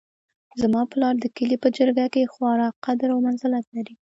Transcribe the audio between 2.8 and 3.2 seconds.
قدر او